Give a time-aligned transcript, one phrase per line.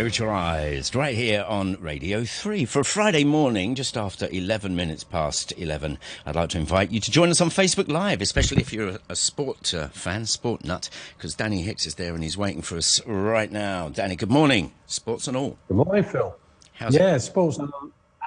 [0.00, 5.52] Spiritualized, right here on Radio 3 for a Friday morning, just after 11 minutes past
[5.58, 5.98] 11.
[6.24, 8.98] I'd like to invite you to join us on Facebook Live, especially if you're a,
[9.10, 12.78] a sport uh, fan, sport nut, because Danny Hicks is there and he's waiting for
[12.78, 13.90] us right now.
[13.90, 14.72] Danny, good morning.
[14.86, 15.58] Sports and all.
[15.68, 16.34] Good morning, Phil.
[16.72, 17.20] How's yeah, it?
[17.20, 17.70] sports and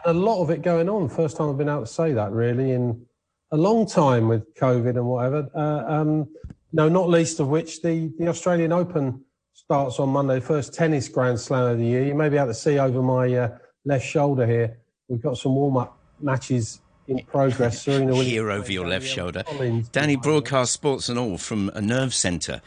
[0.05, 1.09] a lot of it going on.
[1.09, 3.03] First time I've been able to say that really in
[3.51, 5.49] a long time with COVID and whatever.
[5.55, 6.27] Uh, um,
[6.71, 9.25] no, not least of which the, the Australian Open
[9.65, 12.03] starts on Monday, first tennis Grand Slam of the year.
[12.03, 14.77] You may be able to see over my uh, left shoulder here.
[15.07, 17.81] We've got some warm up matches in progress.
[17.83, 18.29] Serena Williams.
[18.29, 19.43] Here over your left shoulder.
[19.43, 19.87] Collins.
[19.89, 22.61] Danny broadcast sports and all from a nerve centre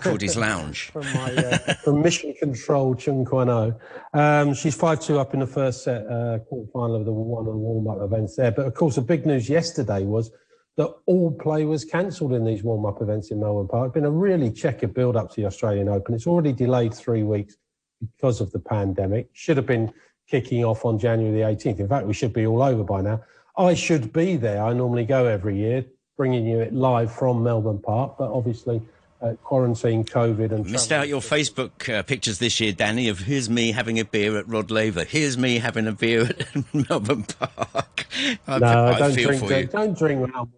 [0.00, 0.90] called his lounge.
[0.92, 3.76] from, my, uh, from Mission Control Chung Kwan
[4.12, 7.46] um, She's 5 2 up in the first set, uh, quarter final of the one
[7.46, 8.50] of the warm up events there.
[8.50, 10.32] But of course, the big news yesterday was
[10.76, 13.88] that all play was cancelled in these warm up events in Melbourne Park.
[13.88, 16.14] It's been a really checkered build up to the Australian Open.
[16.14, 17.56] It's already delayed three weeks
[18.00, 19.28] because of the pandemic.
[19.32, 19.92] Should have been
[20.28, 21.80] kicking off on January the 18th.
[21.80, 23.20] In fact, we should be all over by now.
[23.56, 24.62] I should be there.
[24.62, 25.84] I normally go every year,
[26.16, 28.82] bringing you it live from Melbourne Park, but obviously.
[29.22, 33.06] Uh, quarantine, COVID, and missed out your Facebook uh, pictures this year, Danny.
[33.06, 35.04] Of here's me having a beer at Rod Laver.
[35.04, 36.22] Here's me having a beer
[36.54, 38.06] at Melbourne Park.
[38.46, 39.70] I, no, I, I don't drink.
[39.70, 40.48] Don't drink around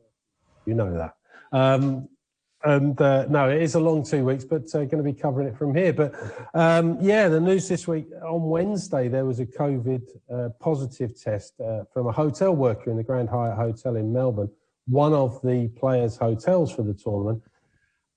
[0.66, 1.14] you know that.
[1.52, 2.08] Um,
[2.64, 5.48] and uh, no, it is a long two weeks, but uh, going to be covering
[5.48, 5.92] it from here.
[5.92, 6.14] But
[6.54, 10.02] um, yeah, the news this week on Wednesday there was a COVID
[10.32, 14.50] uh, positive test uh, from a hotel worker in the Grand Hyatt Hotel in Melbourne,
[14.86, 17.42] one of the players' hotels for the tournament,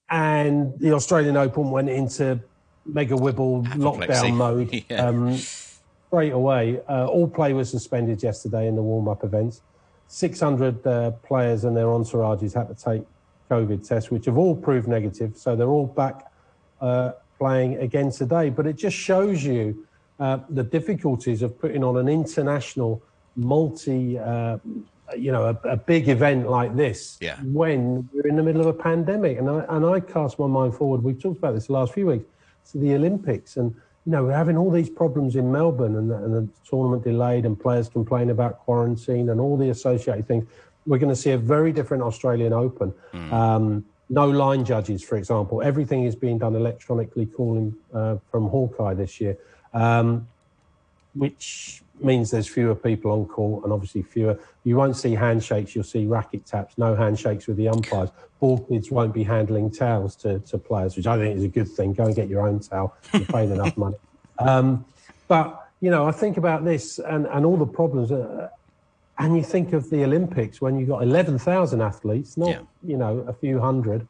[0.09, 2.39] and the Australian Open went into
[2.85, 5.07] mega wibble lockdown mode yeah.
[5.07, 6.79] um, straight away.
[6.87, 9.61] Uh, all play was suspended yesterday in the warm-up events.
[10.15, 13.03] 600 uh, players and their entourages had to take
[13.51, 15.35] COVID tests, which have all proved negative.
[15.35, 16.31] So they're all back
[16.79, 18.49] uh, playing again today.
[18.49, 19.85] But it just shows you
[20.21, 23.03] uh, the difficulties of putting on an international,
[23.35, 24.57] multi, uh,
[25.17, 27.37] you know, a, a, big event like this yeah.
[27.43, 29.37] when we're in the middle of a pandemic.
[29.37, 31.03] And I, and I cast my mind forward.
[31.03, 32.25] We've talked about this the last few weeks
[32.71, 36.15] to the Olympics and you know, we're having all these problems in Melbourne and the,
[36.15, 40.45] and the tournament delayed and players complain about quarantine and all the associated things.
[40.85, 42.93] We're going to see a very different Australian Open.
[43.13, 43.33] Mm.
[43.33, 45.63] Um, no line judges, for example.
[45.63, 49.35] Everything is being done electronically, calling uh, from Hawkeye this year,
[49.73, 50.27] um,
[51.15, 54.37] which means there's fewer people on court and obviously fewer.
[54.63, 58.09] You won't see handshakes, you'll see racket taps, no handshakes with the umpires.
[58.39, 61.69] Ball kids won't be handling towels to, to players, which I think is a good
[61.69, 61.93] thing.
[61.93, 63.95] Go and get your own towel, you're paying enough money.
[64.39, 64.85] Um,
[65.27, 68.11] but, you know, I think about this and, and all the problems.
[68.11, 68.49] Uh,
[69.17, 72.59] and you think of the Olympics when you've got 11,000 athletes, not, yeah.
[72.83, 74.05] you know, a few hundred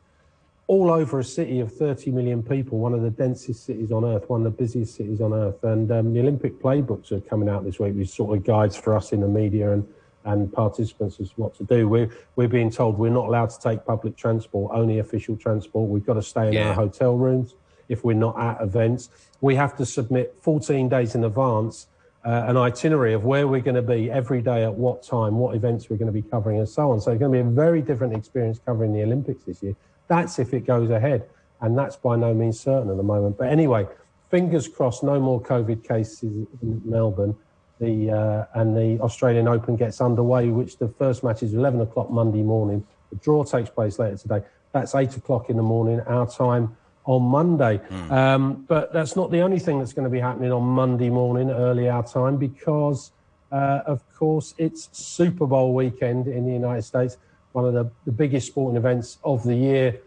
[0.68, 4.28] all over a city of 30 million people, one of the densest cities on earth,
[4.30, 5.64] one of the busiest cities on earth.
[5.64, 8.96] And um, the Olympic playbooks are coming out this week, which sort of guides for
[8.96, 9.88] us in the media and,
[10.24, 11.88] and participants as what to do.
[11.88, 15.88] We're, we're being told we're not allowed to take public transport, only official transport.
[15.90, 16.70] We've got to stay in yeah.
[16.70, 17.54] our hotel rooms
[17.88, 19.10] if we're not at events.
[19.42, 21.86] We have to submit 14 days in advance
[22.26, 25.56] uh, an itinerary of where we're going to be every day at what time, what
[25.56, 27.00] events we're going to be covering, and so on.
[27.00, 29.76] So it's going to be a very different experience covering the Olympics this year.
[30.08, 31.28] That's if it goes ahead.
[31.62, 33.38] And that's by no means certain at the moment.
[33.38, 33.88] But anyway,
[34.30, 37.36] fingers crossed, no more COVID cases in Melbourne.
[37.80, 42.10] The, uh, and the Australian Open gets underway, which the first match is 11 o'clock
[42.10, 42.86] Monday morning.
[43.10, 44.42] The draw takes place later today.
[44.72, 47.80] That's 8 o'clock in the morning, our time on Monday.
[47.90, 48.12] Mm.
[48.12, 51.50] Um, but that's not the only thing that's going to be happening on Monday morning,
[51.50, 53.12] early our time, because,
[53.52, 57.18] uh, of course, it's Super Bowl weekend in the United States
[57.56, 59.98] one of the, the biggest sporting events of the year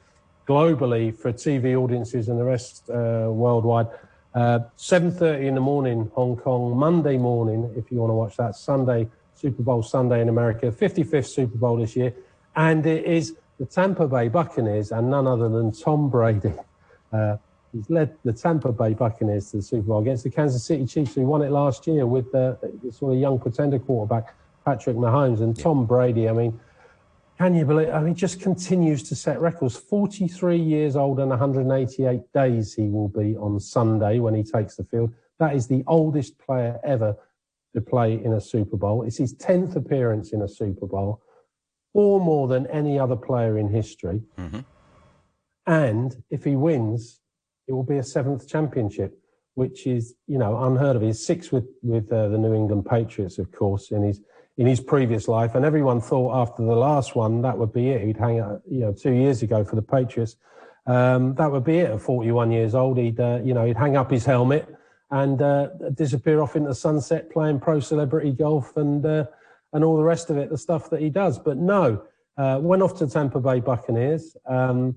[0.47, 3.86] globally for TV audiences and the rest uh, worldwide.
[4.34, 8.54] Uh, 7.30 in the morning, Hong Kong, Monday morning, if you want to watch that,
[8.54, 12.14] Sunday, Super Bowl Sunday in America, 55th Super Bowl this year.
[12.54, 16.53] And it is the Tampa Bay Buccaneers and none other than Tom Brady.
[17.10, 17.38] Uh,
[17.72, 21.15] he's led the Tampa Bay Buccaneers to the Super Bowl against the Kansas City Chiefs,
[21.15, 24.34] who won it last year with the, the sort of young pretender quarterback,
[24.66, 25.41] Patrick Mahomes.
[25.41, 26.60] And Tom Brady, I mean,
[27.39, 27.91] can you believe?
[27.91, 29.77] I mean, just continues to set records.
[29.77, 34.83] 43 years old and 188 days he will be on Sunday when he takes the
[34.83, 35.15] field.
[35.39, 37.17] That is the oldest player ever
[37.75, 39.05] to play in a Super Bowl.
[39.05, 41.23] It's his 10th appearance in a Super Bowl,
[41.95, 44.23] or more than any other player in history.
[44.37, 44.61] Mm-hmm.
[45.67, 47.21] And if he wins,
[47.69, 49.17] it will be a seventh championship,
[49.55, 51.03] which is, you know, unheard of.
[51.03, 54.21] He's six with, with uh, the New England Patriots, of course, and he's
[54.59, 58.05] in his previous life, and everyone thought after the last one that would be it.
[58.05, 60.37] He'd hang out, you know, two years ago for the Patriots.
[60.87, 61.91] Um, that would be it.
[61.91, 64.69] At 41 years old, he'd, uh, you know, he'd hang up his helmet
[65.10, 69.25] and uh, disappear off into sunset playing pro celebrity golf and uh,
[69.72, 71.39] and all the rest of it, the stuff that he does.
[71.39, 72.03] But no,
[72.37, 74.97] uh, went off to Tampa Bay Buccaneers um,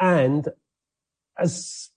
[0.00, 0.48] and
[1.38, 1.90] as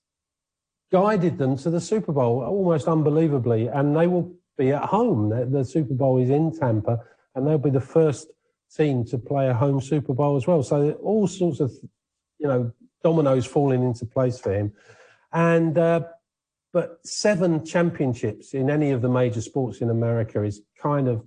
[0.92, 3.68] guided them to the Super Bowl almost unbelievably.
[3.68, 5.30] And they will be at home.
[5.30, 7.00] The, the Super Bowl is in Tampa,
[7.36, 8.28] and they'll be the first
[8.76, 10.64] team to play a home Super Bowl as well.
[10.64, 11.72] So all sorts of,
[12.40, 12.72] you know,
[13.04, 14.74] dominoes falling into place for him.
[15.32, 16.02] And uh,
[16.74, 21.24] but seven championships in any of the major sports in America is kind of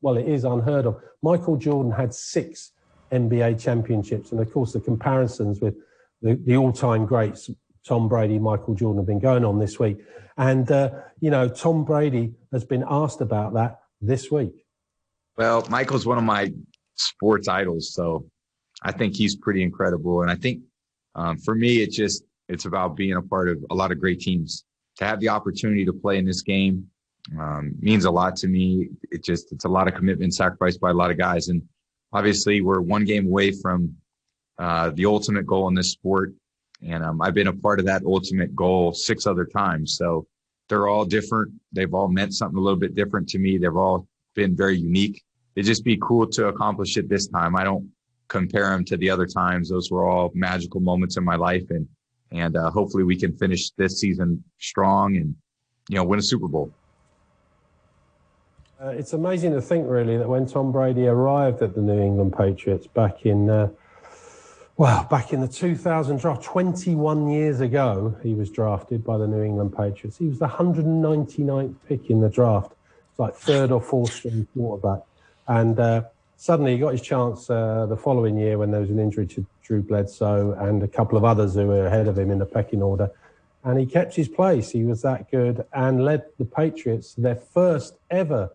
[0.00, 1.00] well, it is unheard of.
[1.22, 2.72] Michael Jordan had six
[3.12, 5.76] NBA championships, and of course the comparisons with
[6.20, 7.50] the, the all-time greats
[7.86, 9.98] Tom Brady, Michael Jordan have been going on this week.
[10.36, 10.90] And, uh,
[11.20, 14.64] you know, Tom Brady has been asked about that this week.
[15.36, 16.52] Well, Michael's one of my
[16.94, 17.92] sports idols.
[17.92, 18.26] So
[18.82, 20.22] I think he's pretty incredible.
[20.22, 20.62] And I think
[21.14, 24.20] um, for me, it's just, it's about being a part of a lot of great
[24.20, 24.64] teams.
[24.98, 26.86] To have the opportunity to play in this game
[27.38, 28.88] um, means a lot to me.
[29.10, 31.48] It just, it's a lot of commitment sacrificed by a lot of guys.
[31.48, 31.62] And
[32.12, 33.96] obviously, we're one game away from
[34.58, 36.34] uh, the ultimate goal in this sport
[36.86, 39.96] and um, I've been a part of that ultimate goal six other times.
[39.96, 40.26] So
[40.68, 41.52] they're all different.
[41.72, 43.58] They've all meant something a little bit different to me.
[43.58, 45.22] They've all been very unique.
[45.54, 47.54] It'd just be cool to accomplish it this time.
[47.56, 47.90] I don't
[48.28, 49.68] compare them to the other times.
[49.68, 51.64] Those were all magical moments in my life.
[51.70, 51.86] And,
[52.30, 55.34] and uh, hopefully we can finish this season strong and,
[55.88, 56.72] you know, win a Super Bowl.
[58.82, 62.34] Uh, it's amazing to think, really, that when Tom Brady arrived at the New England
[62.36, 63.68] Patriots back in uh,
[64.76, 69.42] well, back in the 2000 draft, 21 years ago, he was drafted by the New
[69.42, 70.16] England Patriots.
[70.16, 72.72] He was the 199th pick in the draft.
[73.10, 75.02] It's like third or fourth string quarterback.
[75.46, 76.04] And uh,
[76.36, 79.46] suddenly he got his chance uh, the following year when there was an injury to
[79.62, 82.82] Drew Bledsoe and a couple of others who were ahead of him in the pecking
[82.82, 83.10] order.
[83.64, 84.70] And he kept his place.
[84.70, 88.50] He was that good and led the Patriots to their first ever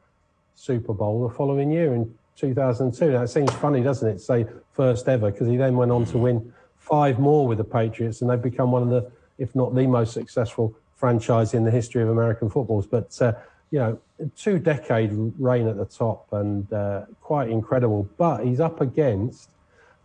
[0.56, 3.12] Super Bowl the following year in 2002.
[3.12, 6.18] Now, it seems funny, doesn't it, say first ever, because he then went on to
[6.18, 9.88] win five more with the Patriots, and they've become one of the, if not the
[9.88, 12.88] most successful franchise in the history of American footballs.
[12.88, 13.34] But, uh,
[13.72, 14.00] you know,
[14.36, 18.10] two decade reign at the top and uh, quite incredible.
[18.18, 19.50] But he's up against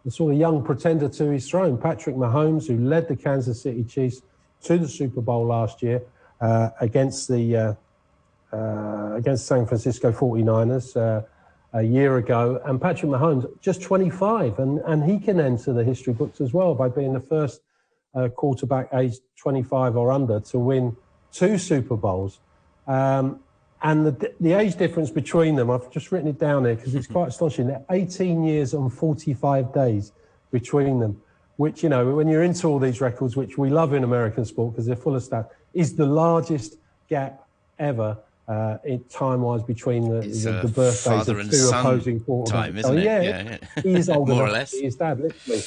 [0.04, 3.84] the sort of young pretender to his throne, Patrick Mahomes, who led the Kansas City
[3.84, 4.22] Chiefs
[4.64, 6.02] to the Super Bowl last year
[6.40, 7.74] uh, against the uh,
[8.52, 11.24] uh, against San Francisco 49ers.
[11.74, 16.12] A year ago, and Patrick Mahomes just 25, and, and he can enter the history
[16.12, 17.62] books as well by being the first
[18.14, 20.96] uh, quarterback aged 25 or under to win
[21.32, 22.40] two Super Bowls.
[22.86, 23.40] Um,
[23.82, 27.06] and the, the age difference between them, I've just written it down here because it's
[27.06, 27.66] quite astonishing.
[27.66, 30.12] They're 18 years and 45 days
[30.50, 31.20] between them,
[31.56, 34.74] which, you know, when you're into all these records, which we love in American sport
[34.74, 36.76] because they're full of stats, is the largest
[37.08, 37.46] gap
[37.78, 38.18] ever
[38.52, 42.50] uh, time-wise between the, the, the birthdays of two opposing quarterbacks.
[42.50, 43.04] Time, isn't it?
[43.04, 43.82] Yeah, yeah.
[43.82, 44.72] he is old More or less.
[44.78, 45.62] his dad, literally.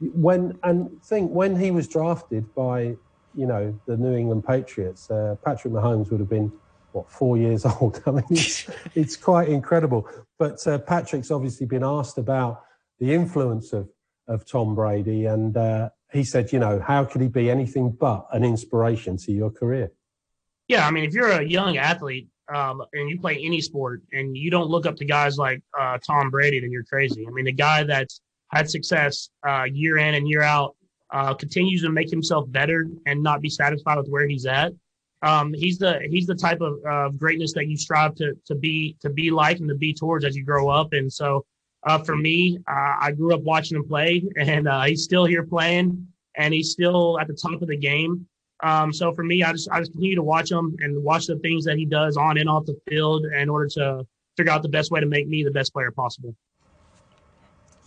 [0.00, 2.96] When and think when he was drafted by
[3.34, 6.50] you know the New England Patriots, uh, Patrick Mahomes would have been
[6.92, 8.02] what four years old.
[8.06, 10.08] I mean, it's, it's quite incredible.
[10.38, 12.62] But uh, Patrick's obviously been asked about
[12.98, 13.88] the influence of
[14.26, 18.26] of Tom Brady, and uh, he said, you know, how could he be anything but
[18.32, 19.92] an inspiration to your career?
[20.70, 24.36] Yeah, I mean, if you're a young athlete um, and you play any sport and
[24.36, 27.26] you don't look up to guys like uh, Tom Brady, then you're crazy.
[27.26, 28.20] I mean, the guy that's
[28.52, 30.76] had success uh, year in and year out
[31.12, 34.72] uh, continues to make himself better and not be satisfied with where he's at.
[35.22, 39.10] Um, he's the he's the type of greatness that you strive to to be to
[39.10, 40.92] be like and to be towards as you grow up.
[40.92, 41.44] And so,
[41.82, 45.42] uh, for me, uh, I grew up watching him play, and uh, he's still here
[45.42, 48.28] playing, and he's still at the top of the game.
[48.62, 51.36] Um, so for me, I just I just continue to watch him and watch the
[51.36, 54.68] things that he does on and off the field in order to figure out the
[54.68, 56.34] best way to make me the best player possible.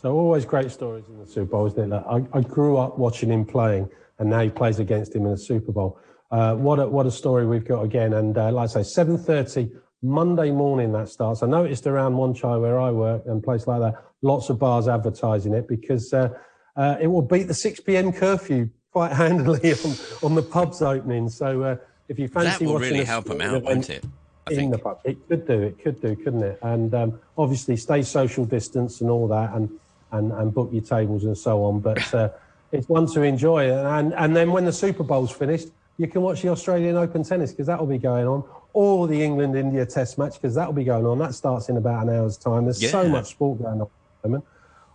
[0.01, 3.45] So always great stories in the Super Bowl, isn't I, I, grew up watching him
[3.45, 3.89] playing,
[4.19, 5.97] and now he plays against him in the Super Bowl.
[6.29, 8.13] Uh, what a what a story we've got again!
[8.13, 11.41] And uh, like I say, seven thirty Monday morning that starts.
[11.43, 15.53] I noticed around Wanchai where I work and place like that, lots of bars advertising
[15.53, 16.29] it because uh,
[16.75, 18.11] uh it will beat the six p.m.
[18.11, 21.27] curfew quite handily on, on the pubs opening.
[21.27, 21.75] So uh,
[22.07, 24.05] if you fancy that will watching really help them out, won't it?
[24.45, 24.71] I in think.
[24.73, 25.61] the pub, it could do.
[25.61, 26.59] It could do, couldn't it?
[26.61, 29.69] And um, obviously, stay social distance and all that, and
[30.11, 31.79] and and book your tables and so on.
[31.79, 32.29] But uh,
[32.71, 33.71] it's one to enjoy.
[33.71, 37.51] And and then when the Super Bowl's finished, you can watch the Australian Open tennis
[37.51, 40.73] because that will be going on, or the England India Test match because that will
[40.73, 41.17] be going on.
[41.19, 42.65] That starts in about an hour's time.
[42.65, 42.89] There's yeah.
[42.89, 43.89] so much sport going on at
[44.23, 44.45] the moment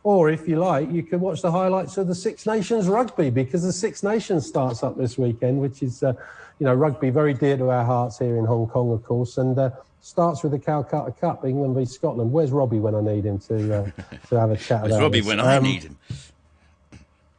[0.04, 3.62] Or if you like, you can watch the highlights of the Six Nations rugby because
[3.62, 6.12] the Six Nations starts up this weekend, which is, uh,
[6.58, 9.58] you know, rugby very dear to our hearts here in Hong Kong, of course, and
[9.58, 12.32] uh, starts with the Calcutta Cup, England v Scotland.
[12.32, 13.90] Where's Robbie when I need him to uh,
[14.28, 14.82] to have a chat?
[14.82, 15.28] Where's about Robbie this?
[15.28, 15.98] when I Um, need him?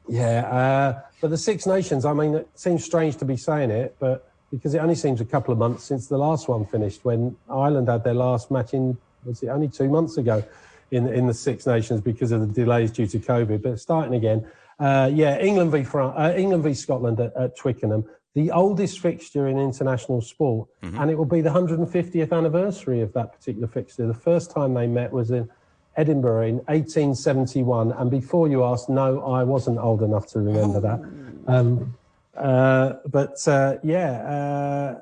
[0.08, 3.96] Yeah, uh, but the Six Nations, I mean, it seems strange to be saying it,
[4.00, 7.38] but because it only seems a couple of months since the last one finished when
[7.50, 10.44] Ireland had their last match in, was it only two months ago
[10.92, 14.46] in, in the Six Nations because of the delays due to COVID, but starting again.
[14.80, 19.48] Uh, yeah, England v France, uh, England v Scotland at, at Twickenham, the oldest fixture
[19.48, 24.08] in international sport, and it will be the 150th anniversary of that particular fixture.
[24.08, 25.50] The first time they met was in
[25.98, 27.92] Edinburgh in 1871.
[27.92, 31.00] And before you ask, no, I wasn't old enough to remember that.
[31.48, 31.98] Um,
[32.38, 35.00] uh, but uh, yeah, uh,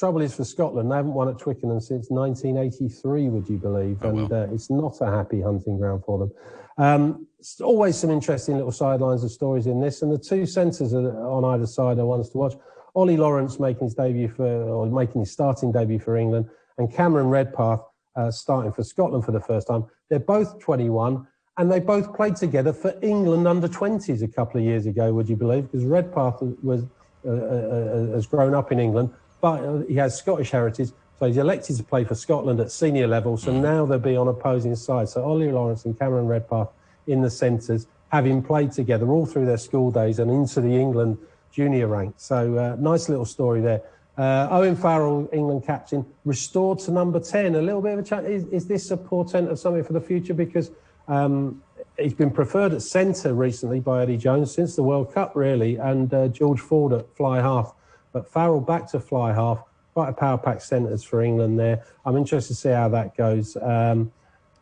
[0.00, 3.98] trouble is for Scotland, they haven't won at Twickenham since 1983, would you believe?
[4.02, 4.42] Oh, and well.
[4.42, 6.32] uh, it's not a happy hunting ground for them.
[6.78, 7.26] Um,
[7.60, 11.66] always some interesting little sidelines of stories in this, and the two centres on either
[11.66, 12.54] side are ones to watch.
[12.94, 17.26] Ollie Lawrence making his debut for, or making his starting debut for England, and Cameron
[17.26, 17.80] Redpath
[18.16, 19.84] uh, starting for Scotland for the first time.
[20.08, 21.26] They're both 21,
[21.58, 25.12] and they both played together for England under 20s a couple of years ago.
[25.12, 25.70] Would you believe?
[25.70, 26.84] Because Redpath was
[27.26, 30.90] uh, uh, has grown up in England, but uh, he has Scottish heritage.
[31.18, 33.36] So he's elected to play for Scotland at senior level.
[33.36, 35.12] So now they'll be on opposing sides.
[35.12, 36.70] So Ollie Lawrence and Cameron Redpath
[37.06, 41.18] in the centres, having played together all through their school days and into the England
[41.52, 42.24] junior ranks.
[42.24, 43.82] So uh, nice little story there.
[44.16, 47.54] Uh, Owen Farrell, England captain, restored to number 10.
[47.54, 48.24] A little bit of a chat.
[48.24, 50.34] Is, is this a portent of something for the future?
[50.34, 50.70] Because
[51.08, 51.62] um,
[51.98, 56.12] he's been preferred at centre recently by Eddie Jones since the World Cup, really, and
[56.12, 57.74] uh, George Ford at fly half.
[58.12, 59.62] But Farrell back to fly half.
[59.94, 61.84] Quite a power pack centres for England there.
[62.04, 63.56] I'm interested to see how that goes.
[63.56, 64.12] Um,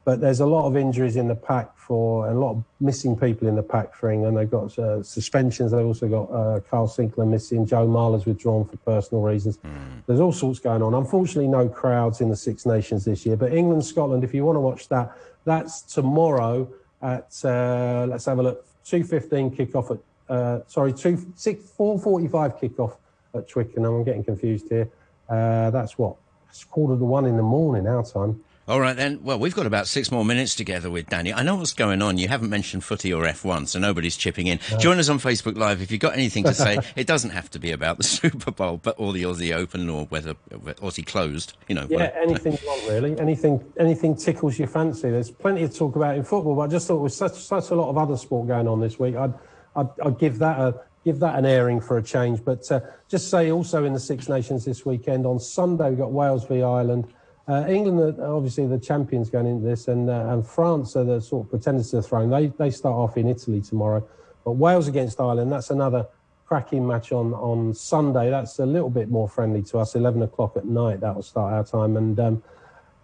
[0.08, 3.14] but there's a lot of injuries in the pack for and a lot of missing
[3.14, 4.38] people in the pack for England.
[4.38, 5.72] They've got uh, suspensions.
[5.72, 7.66] They've also got uh, Kyle Sinckler missing.
[7.66, 9.58] Joe Marler's withdrawn for personal reasons.
[10.06, 10.94] There's all sorts going on.
[10.94, 13.36] Unfortunately, no crowds in the Six Nations this year.
[13.36, 15.12] But England, Scotland, if you want to watch that,
[15.44, 16.66] that's tomorrow
[17.02, 18.66] at uh, let's have a look.
[18.84, 22.96] Two fifteen kickoff at uh, sorry two six four forty five kickoff
[23.38, 23.94] at Twickenham.
[23.94, 24.88] I'm getting confused here.
[25.28, 26.16] Uh, that's what
[26.48, 28.42] it's quarter to one in the morning our time.
[28.68, 29.20] All right then.
[29.22, 31.32] Well, we've got about six more minutes together with Danny.
[31.32, 32.18] I know what's going on.
[32.18, 34.58] You haven't mentioned footy or F1, so nobody's chipping in.
[34.78, 36.78] Join us on Facebook Live if you've got anything to say.
[36.96, 40.04] it doesn't have to be about the Super Bowl, but or the Aussie Open or
[40.06, 41.54] whether Aussie closed.
[41.66, 41.86] You know.
[41.88, 42.18] Yeah, whatever.
[42.18, 43.18] anything you want, really.
[43.18, 45.08] Anything, anything tickles your fancy.
[45.08, 47.74] There's plenty to talk about in football, but I just thought with such such a
[47.74, 49.32] lot of other sport going on this week, I'd
[49.76, 50.78] I'd, I'd give that a
[51.08, 52.44] give that an airing for a change.
[52.44, 56.12] But uh, just say also in the Six Nations this weekend on Sunday we've got
[56.12, 57.06] Wales v Ireland.
[57.48, 61.18] Uh, England are obviously the champions going into this, and uh, and France are the
[61.18, 62.28] sort of pretenders to the throne.
[62.28, 64.06] They they start off in Italy tomorrow,
[64.44, 65.50] but Wales against Ireland.
[65.50, 66.06] That's another
[66.44, 68.28] cracking match on on Sunday.
[68.28, 69.94] That's a little bit more friendly to us.
[69.94, 71.00] Eleven o'clock at night.
[71.00, 72.42] That will start our time, and um,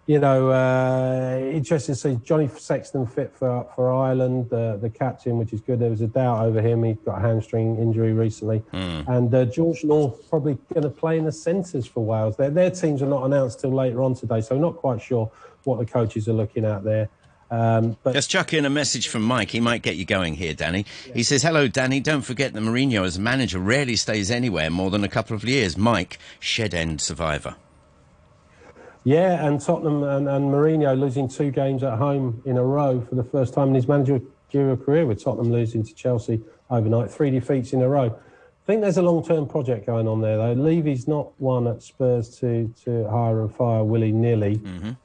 [0.07, 5.37] you know, uh, interesting to see Johnny Sexton fit for for Ireland, uh, the captain,
[5.39, 5.79] which is good.
[5.79, 9.83] There was a doubt over him; he got a hamstring injury recently, and uh, George
[9.83, 12.37] North probably going to play in the centres for Wales.
[12.37, 15.31] Their their teams are not announced till later on today, so not quite sure
[15.63, 17.09] what the coaches are looking at there.
[17.49, 19.51] Um, but Just chuck in a message from Mike.
[19.51, 20.85] He might get you going here, Danny.
[21.13, 21.99] He says, Hello, Danny.
[21.99, 25.43] Don't forget that Mourinho as a manager rarely stays anywhere more than a couple of
[25.43, 25.77] years.
[25.77, 27.55] Mike, shed end survivor.
[29.05, 33.13] Yeah, and Tottenham and, and Mourinho losing two games at home in a row for
[33.13, 37.71] the first time in his managerial career, with Tottenham losing to Chelsea overnight, three defeats
[37.71, 38.07] in a row.
[38.07, 40.53] I think there's a long-term project going on there, though.
[40.53, 44.59] Levy's not one at Spurs to to hire and fire willy nilly.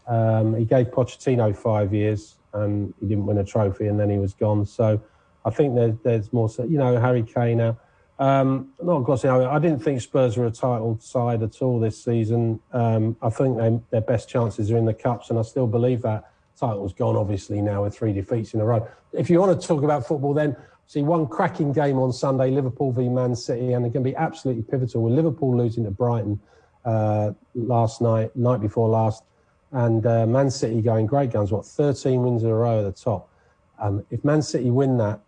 [0.09, 4.17] Um, he gave Pochettino five years, and he didn't win a trophy, and then he
[4.17, 4.65] was gone.
[4.65, 4.99] So
[5.45, 6.49] I think there's there's more.
[6.59, 7.77] You know, Harry Kane now.
[8.21, 9.49] Um, not over.
[9.49, 12.61] I didn't think Spurs were a title side at all this season.
[12.71, 16.03] Um, I think they, their best chances are in the cups, and I still believe
[16.03, 17.17] that title's gone.
[17.17, 18.87] Obviously now with three defeats in a row.
[19.15, 20.55] If you want to talk about football, then
[20.87, 24.65] see one cracking game on Sunday: Liverpool v Man City, and it can be absolutely
[24.65, 25.03] pivotal.
[25.03, 26.39] With Liverpool losing to Brighton
[26.85, 29.25] uh, last night, night before last,
[29.73, 31.53] and uh, Man City going great guns.
[31.53, 33.31] What 13 wins in a row at the top.
[33.79, 35.21] Um, if Man City win that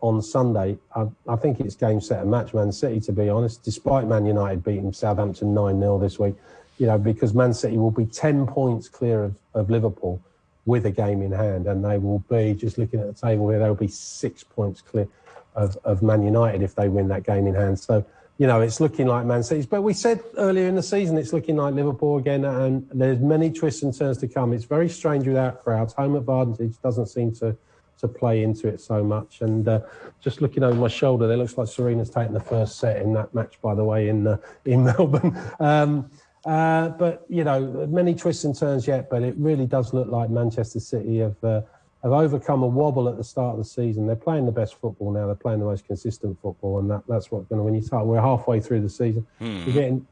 [0.00, 3.62] on Sunday, I, I think it's game, set, and match Man City, to be honest,
[3.64, 6.34] despite Man United beating Southampton 9 0 this week,
[6.78, 10.20] you know, because Man City will be 10 points clear of, of Liverpool
[10.66, 13.58] with a game in hand, and they will be, just looking at the table here,
[13.58, 15.08] they'll be six points clear
[15.54, 17.80] of, of Man United if they win that game in hand.
[17.80, 18.04] So,
[18.36, 19.66] you know, it's looking like Man City's.
[19.66, 23.50] But we said earlier in the season it's looking like Liverpool again, and there's many
[23.50, 24.52] twists and turns to come.
[24.52, 25.94] It's very strange without crowds.
[25.94, 27.56] Home advantage doesn't seem to
[27.98, 29.40] to play into it so much.
[29.40, 29.80] And uh,
[30.20, 33.34] just looking over my shoulder, it looks like Serena's taking the first set in that
[33.34, 35.38] match, by the way, in uh, in Melbourne.
[35.60, 36.10] Um,
[36.44, 39.10] uh, but you know, many twists and turns yet.
[39.10, 41.62] But it really does look like Manchester City have uh,
[42.02, 44.06] have overcome a wobble at the start of the season.
[44.06, 45.26] They're playing the best football now.
[45.26, 47.64] They're playing the most consistent football, and that, that's what's going to.
[47.64, 49.26] win you start, we're halfway through the season.
[49.40, 49.66] Mm.
[49.66, 50.06] We're getting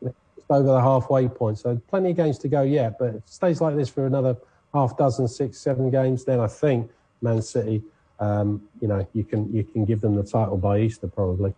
[0.50, 2.98] over the halfway point, so plenty of games to go yet.
[2.98, 4.36] But if it stays like this for another
[4.74, 6.90] half dozen, six, seven games, then I think
[7.22, 7.82] Man City,
[8.20, 11.54] um, you know, you can you can give them the title by Easter probably.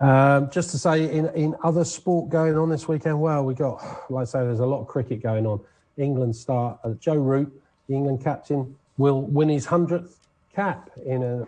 [0.00, 4.10] Um, just to say, in, in other sport going on this weekend, well, we got,
[4.10, 5.60] like I say, there's a lot of cricket going on.
[5.96, 7.50] England start, uh, Joe Root,
[7.88, 10.16] the England captain, will win his 100th
[10.54, 11.46] cap in a,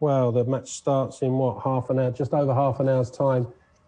[0.00, 3.46] well, the match starts in what, half an hour, just over half an hour's time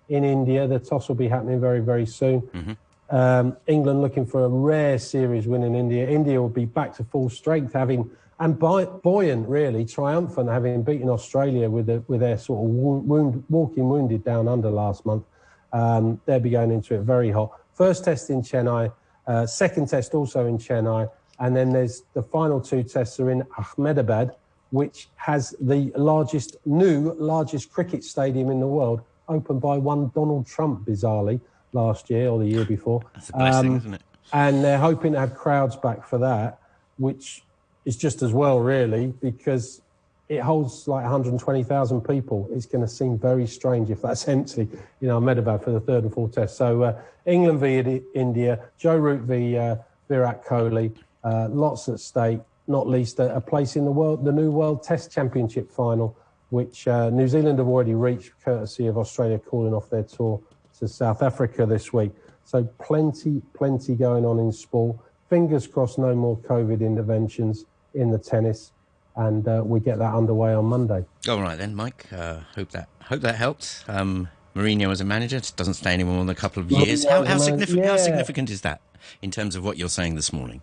[0.08, 0.66] in India.
[0.66, 2.42] The toss will be happening very, very soon.
[2.42, 2.72] Mm-hmm.
[3.10, 6.08] Um, England looking for a rare series win in India.
[6.08, 11.68] India will be back to full strength, having and buoyant, really triumphant, having beaten Australia
[11.68, 15.24] with with their sort of wound, walking wounded down under last month.
[15.72, 17.50] Um, they'll be going into it very hot.
[17.74, 18.92] First test in Chennai,
[19.26, 23.44] uh, second test also in Chennai, and then there's the final two tests are in
[23.58, 24.36] Ahmedabad,
[24.70, 30.46] which has the largest new largest cricket stadium in the world, opened by one Donald
[30.46, 31.40] Trump, bizarrely
[31.72, 33.02] last year or the year before.
[33.14, 34.02] That's a blessing, um, isn't it?
[34.32, 36.60] And they're hoping to have crowds back for that,
[36.98, 37.42] which
[37.84, 39.80] is just as well, really, because
[40.28, 42.48] it holds like 120,000 people.
[42.52, 44.68] It's going to seem very strange if that's empty,
[45.00, 46.56] you know, Ahmedabad for the third and fourth test.
[46.56, 49.76] So uh, England v India, Joe Root v uh,
[50.08, 50.92] Virat Kohli,
[51.24, 54.82] uh, lots at stake, not least a, a, place in the world, the new World
[54.82, 56.16] Test Championship final,
[56.50, 60.40] which uh, New Zealand have already reached, courtesy of Australia calling off their tour
[60.80, 62.10] to South Africa this week.
[62.44, 64.96] So plenty, plenty going on in sport.
[65.28, 68.72] Fingers crossed, no more COVID interventions in the tennis,
[69.16, 71.04] and uh, we get that underway on Monday.
[71.28, 72.06] All right then, Mike.
[72.12, 73.84] Uh, hope that hope that helped.
[73.87, 77.04] Um, Mourinho as a manager doesn't stay any more than a couple of years.
[77.04, 77.90] How, how, significant, yeah.
[77.90, 78.80] how significant is that
[79.22, 80.60] in terms of what you're saying this morning?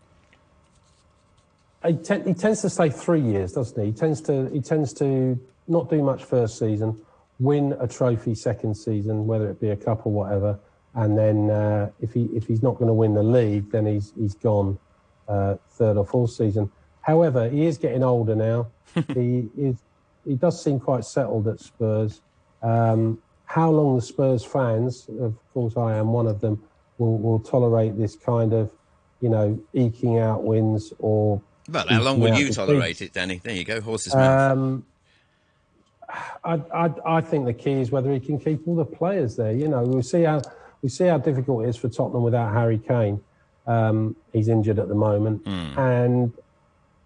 [1.86, 3.91] He, he, tends to stay three years, doesn't he?
[3.91, 6.99] He tends to he tends to not do much first season,
[7.39, 10.60] win a trophy second season, whether it be a cup or whatever,
[10.95, 14.13] and then uh, if he if he's not going to win the league, then he's
[14.17, 14.80] he's gone
[15.28, 16.71] uh, third or fourth season.
[17.02, 18.67] However, he is getting older now.
[19.13, 19.78] he is,
[20.26, 22.21] he does seem quite settled at Spurs.
[22.62, 26.62] Um, how long the Spurs fans, of course, I am one of them,
[26.97, 28.71] will, will tolerate this kind of,
[29.21, 31.41] you know, eking out wins or.
[31.69, 33.39] Well, how long will you tolerate it, Danny?
[33.43, 34.52] There you go, horse's mouth.
[34.52, 34.86] Um,
[36.43, 39.52] I, I, I think the key is whether he can keep all the players there.
[39.52, 40.41] You know, we see how
[40.82, 43.22] we see how difficult it is for Tottenham without Harry Kane.
[43.65, 45.78] Um, he's injured at the moment, mm.
[45.78, 46.32] and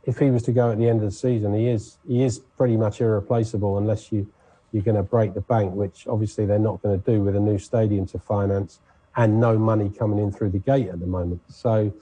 [0.03, 2.39] if he was to go at the end of the season, he is he is
[2.39, 4.31] pretty much irreplaceable unless you
[4.71, 7.39] you're going to break the bank, which obviously they're not going to do with a
[7.39, 8.79] new stadium to finance
[9.17, 11.41] and no money coming in through the gate at the moment.
[11.49, 11.93] So,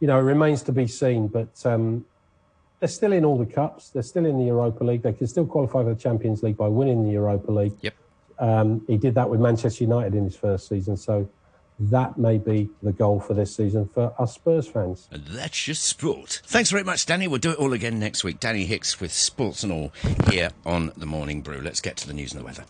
[0.00, 1.28] you know, it remains to be seen.
[1.28, 2.06] But um,
[2.84, 3.88] they're still in all the cups.
[3.88, 5.00] They're still in the Europa League.
[5.00, 7.72] They can still qualify for the Champions League by winning the Europa League.
[7.80, 7.94] Yep.
[8.38, 10.98] Um, he did that with Manchester United in his first season.
[10.98, 11.26] So
[11.80, 15.08] that may be the goal for this season for us Spurs fans.
[15.10, 16.42] And that's your sport.
[16.44, 17.26] Thanks very much, Danny.
[17.26, 18.38] We'll do it all again next week.
[18.38, 19.90] Danny Hicks with Sports and All
[20.30, 21.62] here on the Morning Brew.
[21.62, 22.66] Let's get to the news and the weather.